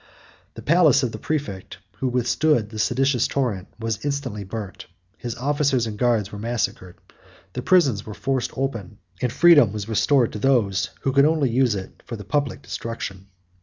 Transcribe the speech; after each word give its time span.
The 0.55 0.63
palace 0.63 1.03
of 1.03 1.11
the 1.11 1.19
præfect, 1.19 1.77
who 1.99 2.07
withstood 2.07 2.69
the 2.71 2.79
seditious 2.79 3.27
torrent, 3.27 3.67
was 3.79 4.03
instantly 4.03 4.43
burnt, 4.43 4.87
his 5.15 5.35
officers 5.35 5.85
and 5.85 5.95
guards 5.99 6.31
were 6.31 6.39
massacred, 6.39 6.95
the 7.53 7.61
prisons 7.61 8.03
were 8.03 8.15
forced 8.15 8.49
open, 8.57 8.97
and 9.21 9.31
freedom 9.31 9.71
was 9.71 9.87
restored 9.87 10.33
to 10.33 10.39
those 10.39 10.89
who 11.01 11.11
could 11.13 11.25
only 11.25 11.51
use 11.51 11.75
it 11.75 12.01
for 12.03 12.15
the 12.15 12.25
public 12.25 12.63
destruction. 12.63 13.27